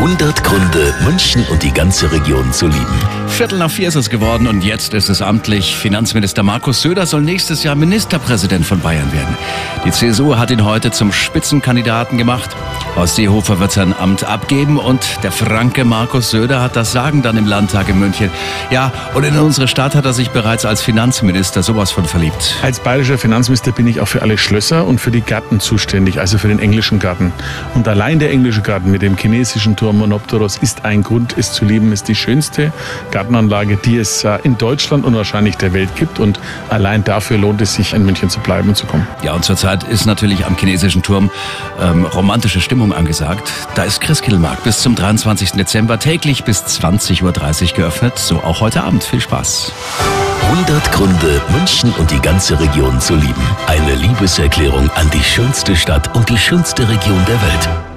100 0.00 0.42
Gründe, 0.44 0.94
München 1.04 1.44
und 1.50 1.62
die 1.62 1.74
ganze 1.74 2.10
Region 2.10 2.54
zu 2.54 2.68
lieben. 2.68 2.98
Viertel 3.28 3.58
nach 3.58 3.70
vier 3.70 3.86
ist 3.86 3.96
es 3.96 4.08
geworden 4.08 4.46
und 4.46 4.64
jetzt 4.64 4.94
ist 4.94 5.10
es 5.10 5.20
amtlich. 5.20 5.76
Finanzminister 5.76 6.42
Markus 6.42 6.80
Söder 6.80 7.04
soll 7.04 7.20
nächstes 7.20 7.64
Jahr 7.64 7.74
Ministerpräsident 7.74 8.64
von 8.64 8.80
Bayern 8.80 9.12
werden. 9.12 9.36
Die 9.84 9.90
CSU 9.90 10.36
hat 10.38 10.50
ihn 10.50 10.64
heute 10.64 10.90
zum 10.90 11.12
Spitzenkandidaten 11.12 12.16
gemacht. 12.16 12.48
Horst 12.96 13.16
Seehofer 13.16 13.60
wird 13.60 13.72
sein 13.72 13.94
Amt 13.98 14.24
abgeben 14.24 14.78
und 14.78 15.00
der 15.22 15.32
Franke 15.32 15.84
Markus 15.84 16.30
Söder 16.30 16.60
hat 16.60 16.76
das 16.76 16.92
Sagen 16.92 17.22
dann 17.22 17.36
im 17.36 17.46
Landtag 17.46 17.88
in 17.88 17.98
München. 17.98 18.30
Ja, 18.70 18.92
und 19.14 19.24
in 19.24 19.38
unsere 19.38 19.68
Stadt 19.68 19.94
hat 19.94 20.04
er 20.04 20.12
sich 20.12 20.30
bereits 20.30 20.64
als 20.64 20.82
Finanzminister 20.82 21.62
sowas 21.62 21.90
von 21.90 22.04
verliebt. 22.04 22.56
Als 22.62 22.80
bayerischer 22.80 23.16
Finanzminister 23.16 23.72
bin 23.72 23.86
ich 23.86 24.00
auch 24.00 24.08
für 24.08 24.22
alle 24.22 24.36
Schlösser 24.36 24.86
und 24.86 25.00
für 25.00 25.10
die 25.10 25.20
Gärten 25.20 25.60
zuständig, 25.60 26.20
also 26.20 26.36
für 26.36 26.48
den 26.48 26.58
englischen 26.58 26.98
Garten. 26.98 27.32
Und 27.74 27.88
allein 27.88 28.18
der 28.18 28.30
englische 28.30 28.60
Garten 28.60 28.90
mit 28.90 29.02
dem 29.02 29.16
chinesischen 29.16 29.76
Turm 29.76 29.98
Monopteros 29.98 30.58
ist 30.58 30.84
ein 30.84 31.02
Grund, 31.02 31.36
es 31.38 31.52
zu 31.52 31.64
lieben, 31.64 31.92
ist 31.92 32.08
die 32.08 32.14
schönste 32.14 32.72
Gartenanlage, 33.10 33.76
die 33.76 33.96
es 33.96 34.24
äh, 34.24 34.38
in 34.42 34.58
Deutschland 34.58 35.04
und 35.04 35.14
wahrscheinlich 35.14 35.56
der 35.56 35.72
Welt 35.72 35.94
gibt. 35.96 36.18
Und 36.18 36.40
allein 36.68 37.04
dafür 37.04 37.38
lohnt 37.38 37.60
es 37.60 37.74
sich, 37.74 37.94
in 37.94 38.04
München 38.04 38.30
zu 38.30 38.40
bleiben 38.40 38.68
und 38.68 38.74
zu 38.74 38.86
kommen. 38.86 39.06
Ja, 39.22 39.32
und 39.32 39.44
zurzeit 39.44 39.84
ist 39.84 40.06
natürlich 40.06 40.44
am 40.44 40.56
chinesischen 40.56 41.02
Turm 41.02 41.30
ähm, 41.80 42.04
romantische 42.04 42.60
Stimmung 42.60 42.89
angesagt. 42.92 43.50
Da 43.74 43.84
ist 43.84 44.00
Christkindlmarkt 44.00 44.64
bis 44.64 44.80
zum 44.80 44.94
23. 44.94 45.52
Dezember 45.52 45.98
täglich 45.98 46.44
bis 46.44 46.64
20.30 46.64 47.22
Uhr 47.22 47.76
geöffnet. 47.76 48.18
So 48.18 48.36
auch 48.42 48.60
heute 48.60 48.82
Abend. 48.82 49.04
Viel 49.04 49.20
Spaß. 49.20 49.72
100 50.42 50.92
Gründe, 50.92 51.40
München 51.50 51.92
und 51.98 52.10
die 52.10 52.20
ganze 52.20 52.58
Region 52.58 53.00
zu 53.00 53.14
lieben. 53.14 53.42
Eine 53.66 53.94
Liebeserklärung 53.94 54.90
an 54.90 55.08
die 55.10 55.22
schönste 55.22 55.76
Stadt 55.76 56.14
und 56.16 56.28
die 56.28 56.38
schönste 56.38 56.88
Region 56.88 57.24
der 57.26 57.40
Welt. 57.40 57.89